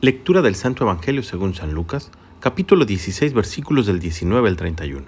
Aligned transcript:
Lectura 0.00 0.42
del 0.42 0.54
Santo 0.54 0.84
Evangelio 0.84 1.24
según 1.24 1.56
San 1.56 1.72
Lucas, 1.72 2.12
capítulo 2.38 2.84
16, 2.84 3.34
versículos 3.34 3.86
del 3.86 3.98
19 3.98 4.48
al 4.48 4.54
31. 4.54 5.04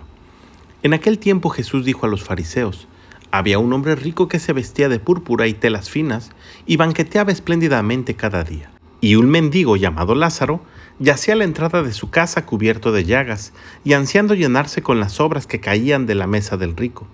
En 0.83 0.95
aquel 0.95 1.21
tiempo 1.21 1.49
Jesús 1.49 1.85
dijo 1.85 2.07
a 2.07 2.09
los 2.09 2.25
fariseos, 2.25 2.89
había 3.31 3.61
un 3.61 3.73
hombre 3.73 3.95
rico 3.95 4.27
que 4.27 4.41
se 4.41 4.53
vestía 4.53 4.89
de 4.89 4.99
púrpura 4.99 5.47
y 5.47 5.55
telas 5.55 5.91
finas 5.91 6.33
y 6.67 6.77
banqueteaba 6.77 7.31
espléndidamente 7.31 8.17
cada 8.17 8.43
día. 8.43 8.73
Y 9.01 9.15
un 9.15 9.31
mendigo 9.31 9.77
llamado 9.77 10.17
Lázaro 10.17 10.61
yacía 10.99 11.35
a 11.35 11.37
la 11.37 11.45
entrada 11.45 11.85
de 11.85 11.93
su 11.93 12.11
casa 12.11 12.45
cubierto 12.45 12.91
de 12.91 13.05
llagas 13.05 13.53
y 13.85 13.93
ansiando 13.93 14.35
llenarse 14.35 14.83
con 14.83 14.99
las 14.99 15.21
obras 15.21 15.47
que 15.47 15.61
caían 15.61 16.07
de 16.07 16.17
la 16.17 16.27
mesa 16.27 16.57
del 16.57 16.77
rico. 16.77 17.07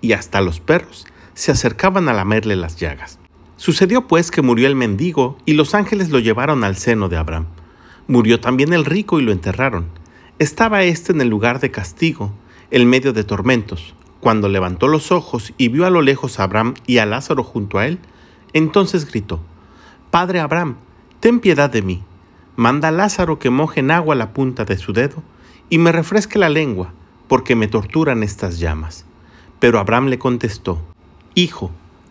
Y 0.00 0.12
hasta 0.12 0.40
los 0.40 0.60
perros 0.60 1.04
se 1.34 1.52
acercaban 1.52 2.08
a 2.08 2.14
lamerle 2.14 2.56
las 2.56 2.76
llagas. 2.76 3.18
Sucedió 3.58 4.06
pues 4.06 4.30
que 4.30 4.40
murió 4.40 4.68
el 4.68 4.76
mendigo 4.76 5.36
y 5.44 5.54
los 5.54 5.74
ángeles 5.74 6.10
lo 6.10 6.20
llevaron 6.20 6.62
al 6.62 6.76
seno 6.76 7.08
de 7.08 7.16
Abraham. 7.16 7.46
Murió 8.06 8.38
también 8.38 8.72
el 8.72 8.84
rico 8.84 9.18
y 9.18 9.24
lo 9.24 9.32
enterraron. 9.32 9.88
Estaba 10.38 10.84
éste 10.84 11.10
en 11.10 11.20
el 11.20 11.28
lugar 11.28 11.58
de 11.58 11.72
castigo, 11.72 12.30
en 12.70 12.88
medio 12.88 13.12
de 13.12 13.24
tormentos. 13.24 13.94
Cuando 14.20 14.48
levantó 14.48 14.86
los 14.86 15.10
ojos 15.10 15.52
y 15.58 15.70
vio 15.70 15.86
a 15.86 15.90
lo 15.90 16.02
lejos 16.02 16.38
a 16.38 16.44
Abraham 16.44 16.74
y 16.86 16.98
a 16.98 17.06
Lázaro 17.06 17.42
junto 17.42 17.78
a 17.78 17.88
él, 17.88 17.98
entonces 18.52 19.10
gritó, 19.10 19.40
Padre 20.12 20.38
Abraham, 20.38 20.76
ten 21.18 21.40
piedad 21.40 21.68
de 21.68 21.82
mí. 21.82 22.04
Manda 22.54 22.88
a 22.88 22.92
Lázaro 22.92 23.40
que 23.40 23.50
moje 23.50 23.80
en 23.80 23.90
agua 23.90 24.14
la 24.14 24.34
punta 24.34 24.66
de 24.66 24.78
su 24.78 24.92
dedo 24.92 25.24
y 25.68 25.78
me 25.78 25.90
refresque 25.90 26.38
la 26.38 26.48
lengua, 26.48 26.92
porque 27.26 27.56
me 27.56 27.66
torturan 27.66 28.22
estas 28.22 28.60
llamas. 28.60 29.04
Pero 29.58 29.80
Abraham 29.80 30.06
le 30.06 30.20
contestó, 30.20 30.80
Hijo, 31.34 31.72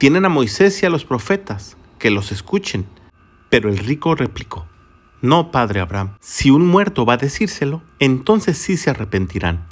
tienen 0.00 0.24
a 0.24 0.30
Moisés 0.30 0.82
y 0.82 0.86
a 0.86 0.88
los 0.88 1.04
profetas, 1.04 1.76
que 1.98 2.10
los 2.10 2.32
escuchen. 2.32 2.86
Pero 3.50 3.68
el 3.68 3.76
rico 3.76 4.14
replicó, 4.14 4.66
No, 5.20 5.50
padre 5.50 5.80
Abraham, 5.80 6.16
si 6.20 6.50
un 6.50 6.66
muerto 6.66 7.04
va 7.04 7.12
a 7.12 7.18
decírselo, 7.18 7.82
entonces 7.98 8.56
sí 8.56 8.78
se 8.78 8.88
arrepentirán. 8.88 9.66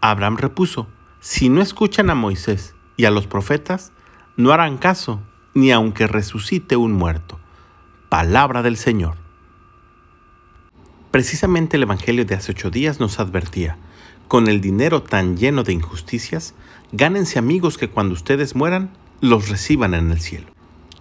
Abraham 0.00 0.36
repuso, 0.36 0.86
Si 1.18 1.48
no 1.48 1.60
escuchan 1.60 2.08
a 2.08 2.14
Moisés 2.14 2.76
y 2.96 3.06
a 3.06 3.10
los 3.10 3.26
profetas, 3.26 3.90
no 4.36 4.52
harán 4.52 4.78
caso, 4.78 5.20
ni 5.54 5.72
aunque 5.72 6.06
resucite 6.06 6.76
un 6.76 6.92
muerto. 6.92 7.40
Palabra 8.08 8.62
del 8.62 8.76
Señor. 8.76 9.16
Precisamente 11.10 11.78
el 11.78 11.82
Evangelio 11.82 12.24
de 12.24 12.36
hace 12.36 12.52
ocho 12.52 12.70
días 12.70 13.00
nos 13.00 13.18
advertía, 13.18 13.76
con 14.28 14.46
el 14.46 14.60
dinero 14.60 15.02
tan 15.02 15.36
lleno 15.36 15.64
de 15.64 15.72
injusticias, 15.72 16.54
gánense 16.92 17.40
amigos 17.40 17.76
que 17.76 17.90
cuando 17.90 18.14
ustedes 18.14 18.54
mueran 18.54 18.92
los 19.20 19.48
reciban 19.48 19.94
en 19.94 20.10
el 20.10 20.20
cielo. 20.20 20.46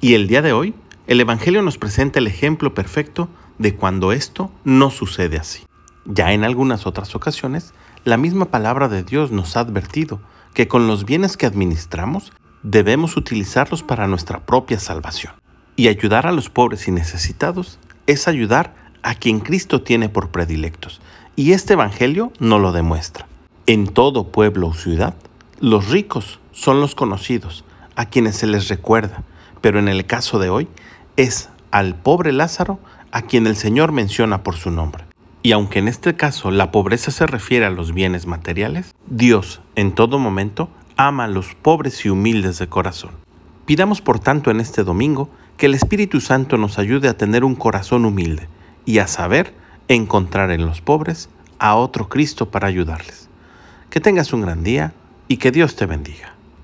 Y 0.01 0.13
el 0.15 0.27
día 0.27 0.41
de 0.41 0.53
hoy, 0.53 0.73
el 1.07 1.19
Evangelio 1.19 1.61
nos 1.61 1.77
presenta 1.77 2.19
el 2.19 2.27
ejemplo 2.27 2.73
perfecto 2.73 3.29
de 3.57 3.75
cuando 3.75 4.11
esto 4.11 4.51
no 4.63 4.89
sucede 4.89 5.37
así. 5.37 5.63
Ya 6.05 6.33
en 6.33 6.43
algunas 6.43 6.85
otras 6.85 7.15
ocasiones, 7.15 7.73
la 8.03 8.17
misma 8.17 8.45
palabra 8.45 8.89
de 8.89 9.03
Dios 9.03 9.31
nos 9.31 9.55
ha 9.55 9.61
advertido 9.61 10.19
que 10.53 10.67
con 10.67 10.87
los 10.87 11.05
bienes 11.05 11.37
que 11.37 11.45
administramos 11.45 12.33
debemos 12.61 13.17
utilizarlos 13.17 13.83
para 13.83 14.07
nuestra 14.07 14.45
propia 14.45 14.79
salvación. 14.79 15.33
Y 15.75 15.87
ayudar 15.87 16.27
a 16.27 16.31
los 16.31 16.49
pobres 16.49 16.87
y 16.87 16.91
necesitados 16.91 17.79
es 18.07 18.27
ayudar 18.27 18.75
a 19.01 19.15
quien 19.15 19.39
Cristo 19.39 19.81
tiene 19.81 20.09
por 20.09 20.29
predilectos. 20.29 21.01
Y 21.35 21.51
este 21.51 21.73
Evangelio 21.73 22.31
no 22.39 22.59
lo 22.59 22.71
demuestra. 22.71 23.27
En 23.65 23.87
todo 23.87 24.31
pueblo 24.31 24.67
o 24.67 24.73
ciudad, 24.73 25.15
los 25.59 25.89
ricos 25.89 26.39
son 26.51 26.79
los 26.81 26.95
conocidos, 26.95 27.63
a 27.95 28.05
quienes 28.05 28.37
se 28.37 28.47
les 28.47 28.67
recuerda, 28.67 29.23
pero 29.61 29.79
en 29.79 29.87
el 29.87 30.05
caso 30.05 30.39
de 30.39 30.49
hoy 30.49 30.67
es 31.15 31.49
al 31.71 31.95
pobre 31.95 32.31
Lázaro 32.31 32.79
a 33.11 33.23
quien 33.23 33.47
el 33.47 33.55
Señor 33.55 33.91
menciona 33.91 34.43
por 34.43 34.55
su 34.55 34.71
nombre. 34.71 35.05
Y 35.41 35.51
aunque 35.51 35.79
en 35.79 35.87
este 35.87 36.15
caso 36.15 36.51
la 36.51 36.71
pobreza 36.71 37.11
se 37.11 37.27
refiere 37.27 37.65
a 37.65 37.69
los 37.69 37.93
bienes 37.93 38.27
materiales, 38.27 38.95
Dios 39.07 39.61
en 39.75 39.93
todo 39.93 40.17
momento 40.17 40.69
ama 40.97 41.25
a 41.25 41.27
los 41.27 41.53
pobres 41.55 42.05
y 42.05 42.09
humildes 42.09 42.59
de 42.59 42.67
corazón. 42.67 43.11
Pidamos 43.65 44.01
por 44.01 44.19
tanto 44.19 44.51
en 44.51 44.59
este 44.59 44.83
domingo 44.83 45.29
que 45.57 45.67
el 45.67 45.75
Espíritu 45.75 46.21
Santo 46.21 46.57
nos 46.57 46.79
ayude 46.79 47.07
a 47.09 47.17
tener 47.17 47.43
un 47.43 47.55
corazón 47.55 48.05
humilde 48.05 48.47
y 48.85 48.99
a 48.99 49.07
saber 49.07 49.53
encontrar 49.87 50.51
en 50.51 50.65
los 50.65 50.81
pobres 50.81 51.29
a 51.59 51.75
otro 51.75 52.09
Cristo 52.09 52.49
para 52.49 52.67
ayudarles. 52.67 53.29
Que 53.89 53.99
tengas 53.99 54.33
un 54.33 54.41
gran 54.41 54.63
día 54.63 54.93
y 55.27 55.37
que 55.37 55.51
Dios 55.51 55.75
te 55.75 55.85
bendiga. 55.85 56.35